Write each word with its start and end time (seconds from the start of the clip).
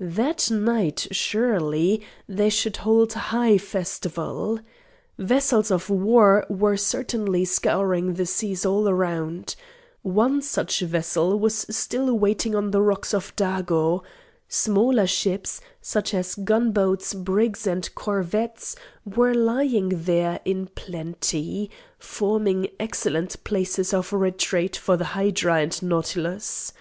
That 0.00 0.50
night, 0.50 1.06
surely, 1.12 2.02
they 2.28 2.48
should 2.50 2.78
hold 2.78 3.12
high 3.12 3.58
festival. 3.58 4.58
Vessels 5.18 5.70
of 5.70 5.88
war 5.88 6.44
were 6.50 6.76
certainly 6.76 7.44
scouring 7.44 8.14
the 8.14 8.26
seas 8.26 8.66
all 8.66 8.88
around. 8.88 9.54
One 10.02 10.42
such 10.42 10.80
vessel 10.80 11.38
was 11.38 11.64
still 11.70 12.12
wanting 12.18 12.56
on 12.56 12.72
the 12.72 12.82
rocks 12.82 13.14
of 13.14 13.36
Dago. 13.36 14.02
Smaller 14.48 15.06
ships, 15.06 15.60
such 15.80 16.12
as 16.12 16.34
gunboats, 16.34 17.14
brigs 17.14 17.64
and 17.64 17.88
corvettes, 17.94 18.74
were 19.04 19.32
lying 19.32 19.90
there 19.94 20.40
in 20.44 20.70
plenty, 20.74 21.70
forming 22.00 22.66
excellent 22.80 23.44
places 23.44 23.94
of 23.94 24.12
retreat 24.12 24.74
for 24.74 24.96
the 24.96 25.04
hydra 25.14 25.60
and 25.62 25.80
nautilus. 25.84 26.72